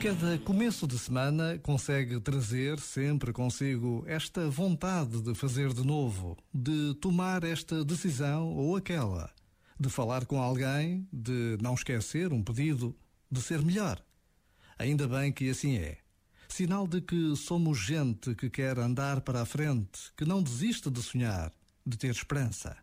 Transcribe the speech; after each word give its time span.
Cada 0.00 0.38
começo 0.38 0.86
de 0.86 0.98
semana 0.98 1.58
consegue 1.58 2.18
trazer 2.20 2.80
sempre 2.80 3.34
consigo 3.34 4.02
esta 4.06 4.48
vontade 4.48 5.20
de 5.20 5.34
fazer 5.34 5.74
de 5.74 5.84
novo, 5.84 6.38
de 6.54 6.94
tomar 6.94 7.44
esta 7.44 7.84
decisão 7.84 8.48
ou 8.48 8.76
aquela, 8.76 9.30
de 9.78 9.90
falar 9.90 10.24
com 10.24 10.40
alguém, 10.40 11.06
de 11.12 11.58
não 11.60 11.74
esquecer 11.74 12.32
um 12.32 12.42
pedido, 12.42 12.96
de 13.30 13.42
ser 13.42 13.60
melhor. 13.60 14.02
Ainda 14.78 15.06
bem 15.06 15.30
que 15.30 15.50
assim 15.50 15.76
é. 15.76 15.98
Sinal 16.48 16.88
de 16.88 17.02
que 17.02 17.36
somos 17.36 17.78
gente 17.78 18.34
que 18.34 18.48
quer 18.48 18.78
andar 18.78 19.20
para 19.20 19.42
a 19.42 19.46
frente, 19.46 20.10
que 20.16 20.24
não 20.24 20.42
desiste 20.42 20.88
de 20.90 21.02
sonhar, 21.02 21.52
de 21.84 21.98
ter 21.98 22.10
esperança. 22.10 22.74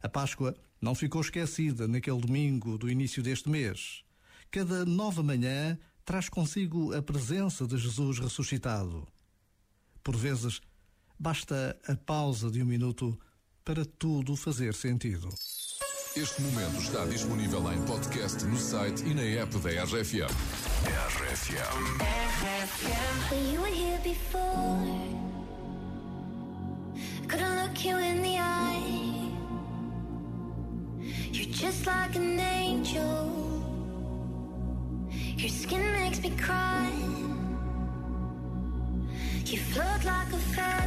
A 0.00 0.08
Páscoa 0.08 0.54
não 0.80 0.94
ficou 0.94 1.20
esquecida 1.20 1.88
naquele 1.88 2.20
domingo 2.20 2.78
do 2.78 2.88
início 2.88 3.24
deste 3.24 3.50
mês. 3.50 4.04
Cada 4.52 4.84
nova 4.84 5.20
manhã 5.20 5.76
traz 6.04 6.28
consigo 6.28 6.94
a 6.94 7.02
presença 7.02 7.66
de 7.66 7.78
Jesus 7.78 8.18
ressuscitado. 8.18 9.06
Por 10.02 10.16
vezes, 10.16 10.60
basta 11.18 11.78
a 11.88 11.96
pausa 11.96 12.50
de 12.50 12.62
um 12.62 12.66
minuto 12.66 13.18
para 13.64 13.84
tudo 13.84 14.36
fazer 14.36 14.74
sentido. 14.74 15.28
Este 16.16 16.42
momento 16.42 16.80
está 16.80 17.04
disponível 17.06 17.72
em 17.72 17.82
podcast 17.86 18.44
no 18.44 18.56
site 18.56 19.02
e 19.04 19.14
na 19.14 19.22
app 19.42 19.58
da 19.58 19.70
RFM. 19.84 20.30
RFM. 21.16 21.94
You 23.52 23.60
were 23.60 23.74
here 23.74 23.98
before. 24.04 24.78
Couldn't 27.26 27.56
look 27.62 27.84
you 27.84 27.98
in 27.98 28.22
the 28.22 28.38
eye. 28.38 29.32
You're 31.32 31.50
just 31.50 31.84
like 31.84 32.14
an 32.16 32.38
angel. 32.38 33.44
Your 35.36 35.50
skin 35.50 35.83
me 36.24 36.30
cry. 36.38 36.90
You 39.44 39.58
float 39.58 40.04
like 40.04 40.32
a 40.32 40.38
feather 40.54 40.83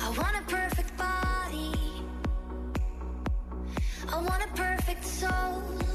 I 0.00 0.10
want 0.10 0.36
a 0.36 0.42
perfect 0.46 0.96
body. 0.96 1.72
I 4.12 4.16
want 4.16 4.42
a 4.44 4.48
perfect 4.54 5.04
soul. 5.04 5.85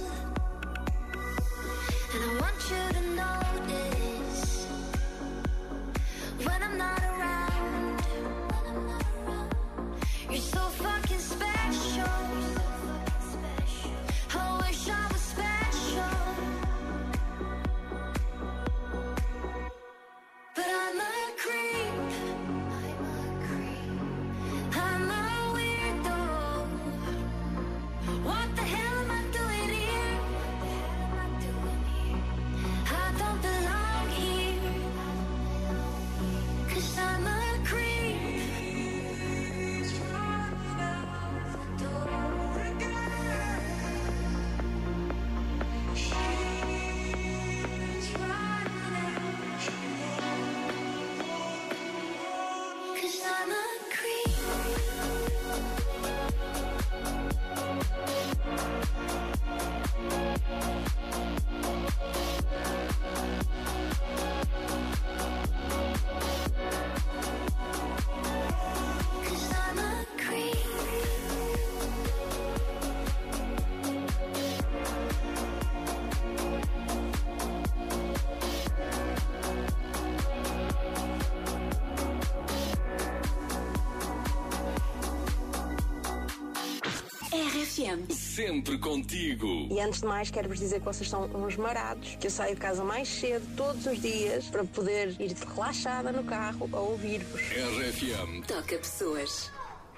RFM. 87.72 88.12
Sempre 88.12 88.78
contigo. 88.78 89.68
E 89.72 89.80
antes 89.80 90.02
de 90.02 90.08
mais, 90.08 90.30
quero-vos 90.30 90.60
dizer 90.60 90.80
que 90.80 90.86
vocês 90.86 91.10
são 91.10 91.24
uns 91.24 91.56
marados, 91.56 92.18
que 92.20 92.28
eu 92.28 92.32
saio 92.32 92.56
de 92.56 92.62
casa 92.62 92.84
mais 92.84 93.08
cedo 93.08 93.48
todos 93.56 93.86
os 93.86 94.02
dias 94.02 94.46
para 94.48 94.66
poder 94.66 95.16
ir 95.20 95.34
relaxada 95.34 96.12
no 96.12 96.24
carro 96.24 96.70
a 96.74 96.80
ouvir-vos. 96.80 97.42
RFM. 97.42 98.46
Toca 98.46 98.78
pessoas. 98.78 99.50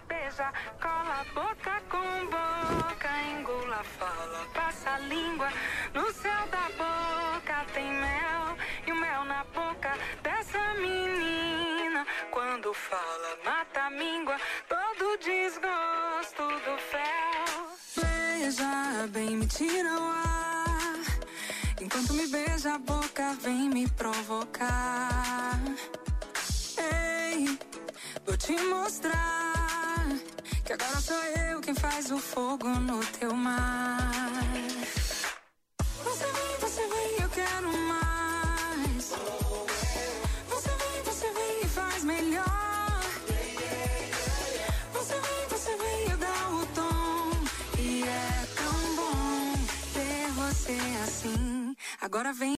Beija, 0.07 0.53
cola 0.79 1.21
a 1.21 1.25
boca 1.33 1.81
com 1.89 2.25
boca, 2.25 3.09
engula, 3.31 3.83
fala, 3.83 4.45
passa 4.53 4.91
a 4.91 4.99
língua. 4.99 5.49
No 5.93 6.13
céu 6.13 6.47
da 6.51 6.69
boca 6.77 7.65
tem 7.73 7.91
mel, 7.91 8.57
e 8.85 8.91
o 8.91 8.95
mel 8.95 9.23
na 9.25 9.43
boca 9.45 9.97
dessa 10.21 10.73
menina. 10.75 12.05
Quando 12.29 12.73
fala, 12.73 13.12
me 19.43 19.47
tira 19.47 19.99
o 19.99 20.03
ar. 20.03 20.99
Enquanto 21.81 22.13
me 22.13 22.27
beija 22.27 22.75
a 22.75 22.77
boca, 22.77 23.35
vem 23.41 23.69
me 23.69 23.87
provocar. 23.89 25.59
Ei, 26.77 27.59
vou 28.25 28.37
te 28.37 28.53
mostrar 28.63 30.07
que 30.63 30.71
agora 30.71 31.01
sou 31.01 31.21
eu 31.49 31.59
quem 31.59 31.75
faz 31.75 32.09
o 32.11 32.17
fogo 32.17 32.69
no 32.69 32.99
teu 33.19 33.33
mar. 33.35 34.72
Vem. 52.33 52.51